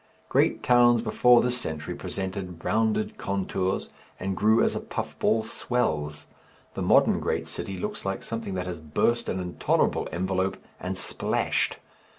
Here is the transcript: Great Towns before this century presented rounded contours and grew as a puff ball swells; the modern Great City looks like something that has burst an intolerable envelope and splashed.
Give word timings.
Great 0.29 0.63
Towns 0.63 1.03
before 1.03 1.43
this 1.43 1.59
century 1.59 1.93
presented 1.93 2.65
rounded 2.65 3.19
contours 3.19 3.91
and 4.19 4.35
grew 4.35 4.63
as 4.63 4.75
a 4.75 4.79
puff 4.79 5.19
ball 5.19 5.43
swells; 5.43 6.25
the 6.73 6.81
modern 6.81 7.19
Great 7.19 7.45
City 7.45 7.77
looks 7.77 8.03
like 8.03 8.23
something 8.23 8.55
that 8.55 8.65
has 8.65 8.81
burst 8.81 9.29
an 9.29 9.39
intolerable 9.39 10.09
envelope 10.11 10.57
and 10.79 10.97
splashed. 10.97 11.77